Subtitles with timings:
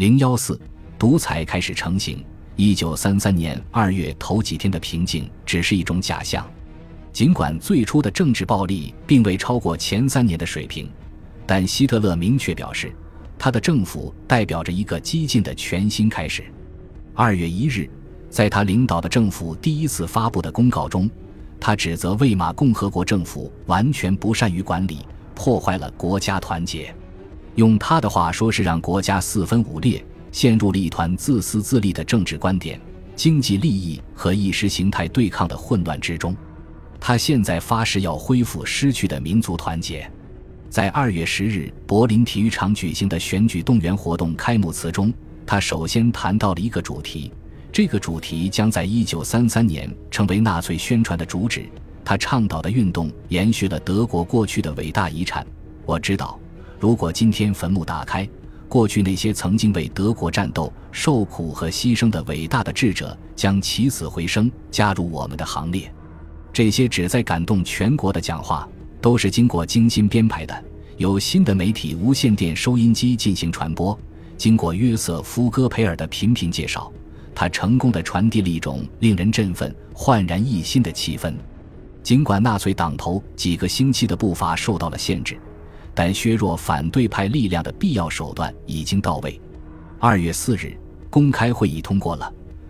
[0.00, 0.58] 零幺四，
[0.98, 2.24] 独裁开始成型。
[2.56, 6.50] 一九三三年二月头几天的平静只是一种假象，
[7.12, 10.88] 尽管最初的政治暴力并未超过前三年的水平，
[11.44, 12.90] 但希特勒明确表示，
[13.38, 16.44] 他的政府代表着一个激进的全新开始。
[17.14, 17.86] 二月一日，
[18.30, 21.10] 在他领导的政府第一次发布的公告中，
[21.60, 25.00] 他指责魏玛共和国政府完全不善于管理，
[25.34, 26.90] 破坏了国家团结。
[27.60, 30.02] 用他的话说，是让国家四分五裂，
[30.32, 32.80] 陷入了一团自私自利的政治观点、
[33.14, 36.34] 经济利益和意识形态对抗的混乱之中。
[36.98, 40.10] 他现在发誓要恢复失去的民族团结。
[40.70, 45.12] 在二月十日柏林体育场举行的选举动员活动开幕词中，
[45.44, 47.30] 他首先谈到了一个主题，
[47.70, 51.68] 这个主题将在一九三三年成为纳粹宣传的主旨。
[52.02, 55.46] 他倡导的运动延续了德国过去的伟大遗产。
[55.84, 56.39] 我知道。
[56.80, 58.26] 如果今天坟墓打开，
[58.66, 65.92] 过去那些曾经为德国战斗、受苦和牺牲的伟大的智者将起死回生，加入我们的行列。
[66.54, 68.66] 这些旨在感动全国的讲话，
[68.98, 70.64] 都是经过精心编排的，
[70.96, 73.96] 由新的媒体无线电收音机进行传播。
[74.38, 76.90] 经过约瑟夫·戈培尔的频频介绍，
[77.34, 81.34] 他成功地传递了一种令人振奋、焕然一新的气氛。
[82.02, 85.38] 尽管纳粹党头几个星期的步伐受到了限制。
[86.02, 89.38] 但削弱反对派力量的必要手段已经到位。
[89.98, 90.74] 二月四日，
[91.10, 92.24] 公开会议通过了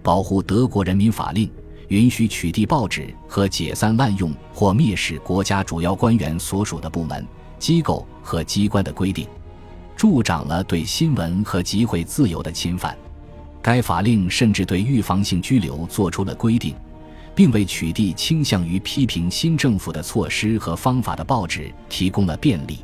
[0.02, 1.46] 《保护德国人民法令》，
[1.86, 7.24] 允许取缔报纸和解散滥用或蔑视国家主要官员所属的部门、
[7.60, 9.28] 机构和机关的规定，
[9.94, 12.98] 助长了对新闻和集会自由的侵犯。
[13.62, 16.74] 该法令甚至对预防性拘留做出了规定，
[17.36, 22.80] 并为取缔倾向于批评新政府的措施和方法的报纸提供了便利。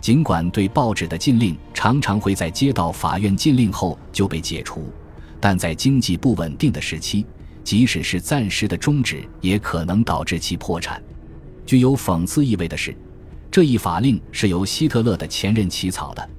[0.00, 4.90] 尽管对报纸的禁令常常会在接到法院禁令后就被解除，
[5.40, 7.26] 但在经济不稳定的时期，
[7.64, 11.02] 即使是暂时的终止，也可能导致其破产。
[11.66, 12.96] 具有讽刺意味的是，
[13.50, 16.30] 这一法令是由希特勒的前任起草的，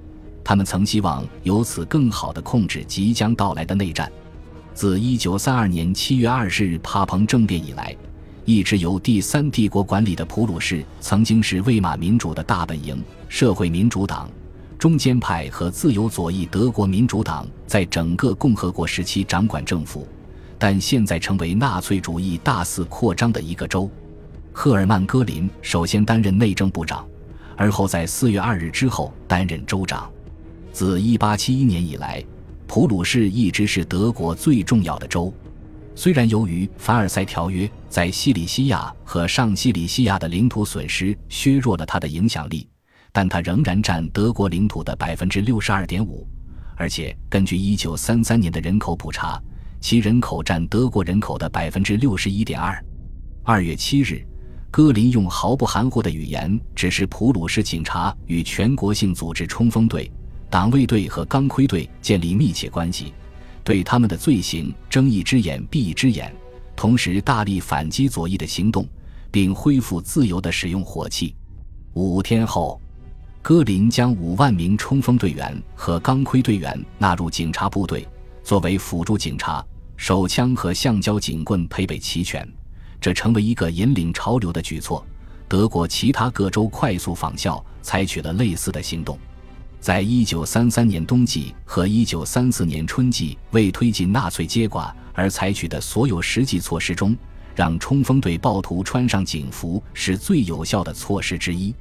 [0.44, 4.12] 他们曾希望由此更好地控制即将到来的内战。
[4.74, 7.96] 自1932年7月20日帕彭政变以来。
[8.50, 13.00] 一直由第三帝国管理的普鲁士，曾经是魏玛民主的大本营。
[13.28, 14.28] 社会民主党、
[14.76, 20.08] 中间派和自由左翼德国民主党在整个共和国时期掌管政府，
[20.58, 23.88] 但现在成为纳粹主义大肆扩张的一个州。
[24.52, 27.08] 赫尔曼·戈林首先担任内政部长，
[27.56, 30.10] 而后在四月二日之后担任州长。
[30.74, 32.26] 自一八七一年以来，
[32.66, 35.32] 普鲁士一直是德国最重要的州。
[35.96, 42.68] 虽然由于凡尔赛条约在西里西亚和上西里西亚的领土损失削弱了它的影响力，
[43.12, 46.26] 但它仍然占德国领土的百分之六十二点五，
[46.78, 49.42] 而且根据一九三三年的人口普查，
[49.82, 52.82] 其人口占德国人口的百分之六十一点二。
[53.44, 54.26] 二月七日，
[54.72, 60.10] 戈林用毫不含糊的语言指示普鲁士警察与全国性组织冲锋队、
[60.50, 63.14] 党卫队和钢盔队建立密切关系。
[63.70, 66.36] 对他们的罪行睁一只眼闭一只眼，
[66.76, 68.84] 同时大力反击左翼的行动，
[69.30, 71.36] 并恢复自由的使用火器。
[71.94, 72.82] 五天后，
[73.44, 78.08] 戈林将五万名冲锋队员和钢盔队员纳入警察部队，
[78.44, 79.64] 作为辅助警察，
[79.96, 82.52] 手枪和橡胶警棍配备齐全。
[83.00, 85.06] 这成为一个引领潮流的举措。
[85.48, 89.20] 德国其他各州快速仿效，采取了类似的行动。
[89.80, 97.16] 在一九三三年冬季和一九三四年春季为推进纳粹接管而采取的所有实际措施中，
[97.56, 101.74] 让冲锋队暴徒穿上警服是最有效的措施之一。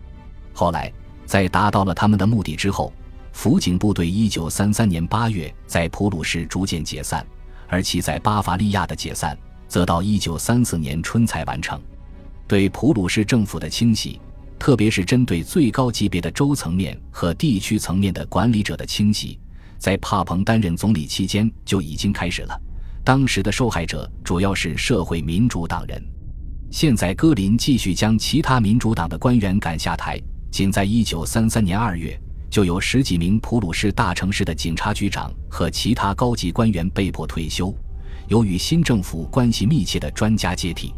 [0.52, 0.92] 后来，
[1.26, 2.92] 在达到了他们的目的之后，
[3.32, 7.26] 辅警部队一九三三年八月在普鲁士逐渐解散，
[7.66, 11.80] 而其在巴伐利亚的解散则到一九三四年春才完成。
[12.46, 14.20] 对普鲁士政府的清洗。
[14.58, 19.38] 特别是针对最高级别的州层面和地区层面的管理者的清洗，
[19.78, 22.60] 在帕彭担任总理期间就已经开始了。
[23.04, 26.02] 当时的受害者主要是社会民主党人。
[26.70, 30.20] 现在，戈林继续将其他民主党的官员赶下台。
[30.50, 32.20] 仅在1933年2月，
[32.50, 37.74] 就有十几名普鲁士大城市的警察局长和其他高级官员被迫退休，
[38.28, 40.92] 由与新政府关系密切的专家接替。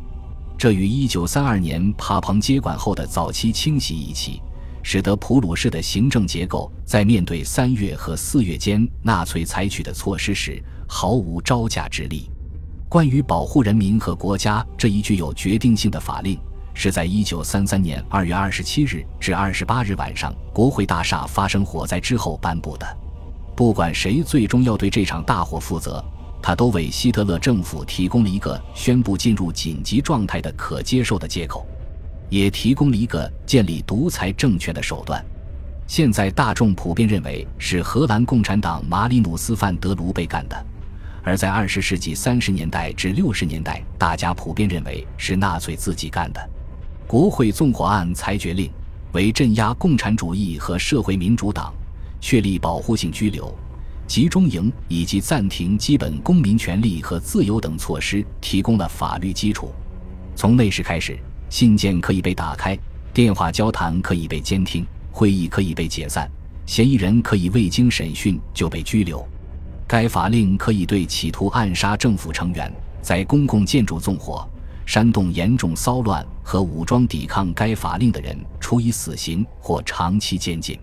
[0.60, 4.42] 这与1932年帕彭接管后的早期清洗一起，
[4.82, 12.30] 使得普鲁士的行政结构在面对三月和四月间纳粹采取的措施时毫无招架之力。
[12.90, 16.38] 关于保护人民和国家这一具有决定性的法令，
[16.74, 22.86] 是在1933年2月27日至28日晚上国会大厦发生火灾之后颁布的。
[23.56, 26.04] 不管谁最终要对这场大火负责，
[26.42, 31.66] 他都为希特勒政府提供了一个宣布进入紧急状态的可接受的借口，
[32.28, 35.24] 也提供了一个建立独裁政权的手段。
[35.86, 40.66] 现在大众普遍认为是荷兰共产党马里努斯·范德卢贝干的，
[41.22, 46.50] 而在二十世纪三十年代至六十年代，大家普遍认为是纳粹自己干的。
[47.06, 48.70] 国会纵火案裁决令
[49.12, 51.72] 为镇压共产主义和社会民主党。
[52.22, 53.50] 确立保护性拘留、
[54.10, 59.70] 集中营以及暂停基本公民权利和自由等措施提供了法律基础。
[60.34, 61.16] 从那时开始，
[61.48, 62.76] 信件可以被打开，
[63.14, 66.28] 电话交谈可以被监听，会议可以被解散，
[66.66, 69.24] 嫌疑人可以未经审讯就被拘留。
[69.86, 72.68] 该法令可以对企图暗杀政府成员、
[73.00, 74.44] 在公共建筑纵火、
[74.86, 80.76] 煽动严重骚乱和武装抵抗该法令的人处以死刑或长期监禁。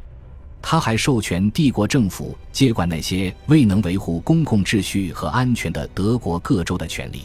[0.62, 7.22] 他还授权帝国政府接管那些未能维护公共秩序和安全的德国各州的权利。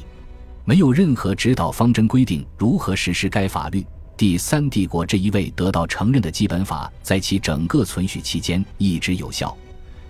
[0.64, 3.84] 没有任何指导方针规定如何实施该法律。
[4.16, 9.56] 第三帝国这一位得到承认的基本法在其整个存续期间一直有效，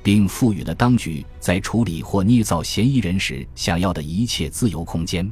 [0.02, 5.30] 并赋予了当局在处理或捏造嫌疑人时想要的一切自由空间。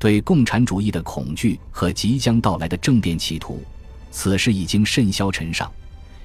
[0.00, 3.62] 对共产主义的恐惧和即将到来的政变企图，
[4.10, 5.70] 此时已经甚嚣尘上。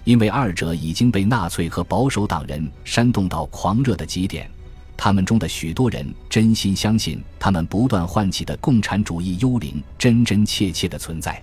[0.04, 4.50] 因为二者已经被纳粹和保守党人煽动到狂热的极点，
[4.98, 11.42] 他们中的许多人真心相信他们不断唤起的共产主义幽灵真真切切的存在。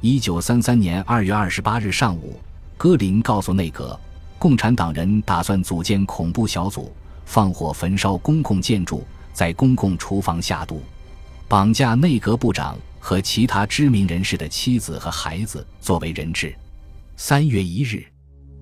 [0.00, 2.40] 一九三三年二月二十八日上午，
[2.76, 3.98] 戈林告诉内阁，
[4.36, 6.92] 共产党人打算组建恐怖小组，
[7.24, 10.82] 放火焚烧公共建筑，在公共厨房下毒，
[11.46, 16.52] 绑架内阁部长和其他知名人士的妻子和孩子作为人质。
[17.16, 18.04] 三月一日，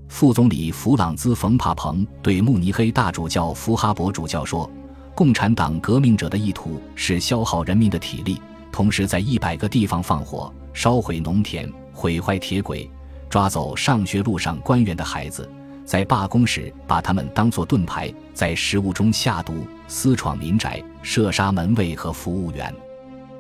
[0.09, 4.69] 副总理弗朗兹·冯·帕彭对慕尼黑大主教福哈伯主教说
[5.15, 8.43] ：“共产党革命者的意图是消耗人民的体力，
[8.73, 12.91] 同时在一百个地方放火、烧毁农田、毁坏铁轨、
[13.31, 15.49] 抓走上学路上官员的孩子，
[15.85, 22.75] 在罢工时把他们当作盾牌，在食物中下毒、私闯民宅、射杀门卫和服务员。”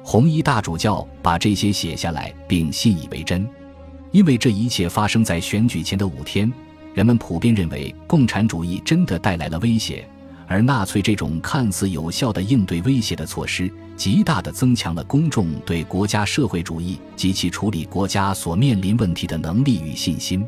[0.02, 3.46] 红衣大主教把这些写下来，并信以为真。
[4.12, 6.52] 因为这一切发生在选举前的五天，
[6.94, 10.08] 人们普遍认为共产主义真的带来了威胁，
[10.48, 20.44] 而纳粹这种看似有效的应对威胁的措施，极大地增强了公众对国家社会主义及其处理国家所面临问题的能力与信心。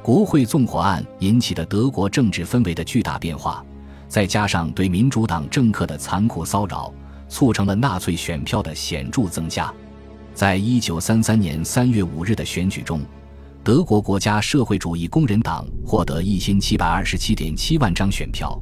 [0.00, 3.64] 国会纵火案引起的德国政治氛围的巨大变化，
[4.08, 6.92] 再加上对民主党政客的残酷骚扰，
[7.28, 9.72] 促成了纳粹选票的显著增加。
[10.34, 13.00] 在一九三三年三月五日的选举中，
[13.62, 18.58] 德国国家社会主义工人党获得一千七百二十七点七万张选票，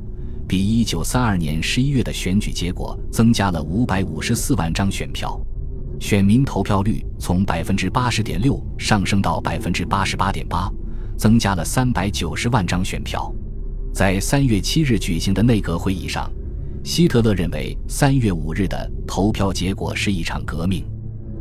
[0.48, 5.40] 比一九三二年十一月的选举结果增加了五百五十四万张选票，
[6.00, 10.68] 选民投票率从百分之八十点六上升到百分之八十八点八，
[11.16, 13.32] 增加了三百九十万张选票。
[13.94, 16.28] 在三月七日举行的内阁会议上，
[16.82, 20.84] 希特勒认为三月五日的投票结果是一场革命。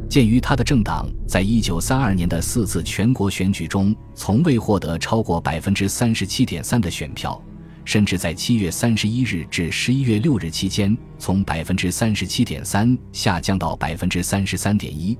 [0.09, 7.39] 鉴于他的政党在一九三二年的四次全国选举中从未获得超过百分之三十七点三的选票，
[7.85, 15.15] 甚至在七月三十一日至十一月六日期间从百分之三十七点三下降到百分之三十三点一，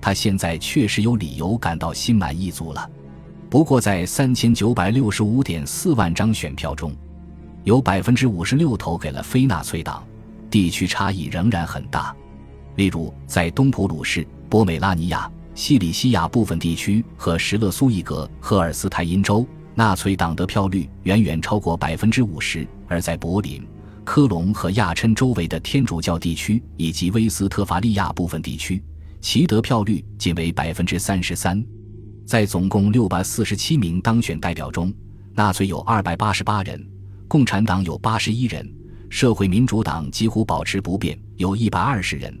[0.00, 2.90] 他现在确实有理由感到心满意足了。
[3.48, 6.92] 不过，在三千九百六十五点四万张选票中，
[7.62, 10.02] 有百分之五十六投给了非纳粹党，
[10.50, 12.12] 地区差异仍然很大。
[12.76, 23.64] 例如，在东普鲁士、波美拉尼亚、西里西亚部分地区和什勒苏伊格、赫尔斯泰因州，纳粹党得票率远远超过百分之五十；而在柏林、
[24.04, 28.82] 科隆和亚琛周围的天主教地区以及威斯特伐利亚部分地区，
[29.20, 31.64] 其得票率仅为百分之三十三。
[32.26, 34.92] 在总共六百四十七名当选代表中，
[35.34, 36.84] 纳粹有二百八十八人，
[37.28, 38.68] 共产党有八十一人，
[39.08, 42.36] 社会民主党几乎保持不变，有一百二十人。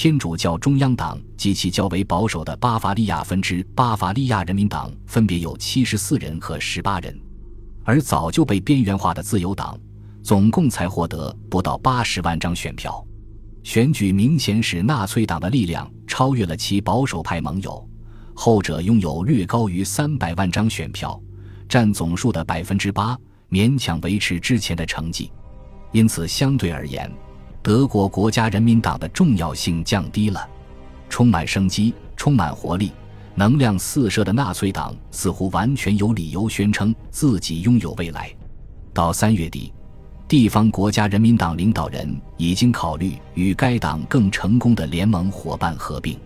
[0.00, 7.20] 天主教中央党及其较为保守的巴伐利亚分支巴伐利亚人民党分别有七十四人和十八人，
[7.82, 9.76] 而早就被边缘化的自由党
[10.22, 13.04] 总共才获得不到八十万张选票。
[13.64, 17.84] 选举明显使纳粹党的力量超越了其保守派盟友，
[18.34, 21.20] 后者拥有略高于三百万张选票，
[21.68, 23.18] 占总数的百分之八，
[23.50, 25.32] 勉强维持之前的成绩。
[25.90, 27.12] 因此，相对而言。
[27.62, 30.48] 德国国家人民党的重要性降低了，
[31.08, 32.92] 充满生机、充满活力、
[33.34, 38.30] 能量四射的纳粹党似乎完全有理由宣称自己拥有未来。
[38.94, 39.72] 到三月底，
[40.26, 46.18] 地方国家人民党领导人已经考虑与该党更成功的联盟伙伴合并。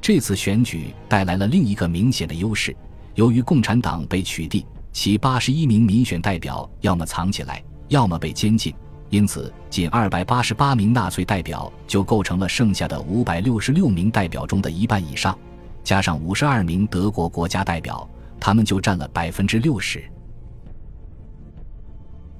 [0.00, 2.76] 这次选举带来了另一个明显的优势：
[3.14, 8.74] 由于共产党被取缔，其八十一名民选代表要么藏起来，要么被监禁。
[9.14, 15.38] 因此，仅二百八十八名纳粹代表就构成了剩下的五百六十六名代表中的一半以上，
[15.84, 18.08] 加上五十二名德国国家代表，
[18.40, 20.02] 他们就占了百分之六十。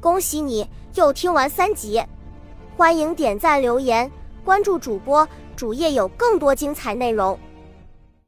[0.00, 2.02] 恭喜你又听完三集，
[2.76, 4.10] 欢迎点赞、留言、
[4.44, 7.38] 关注主播，主页有更多精彩内容。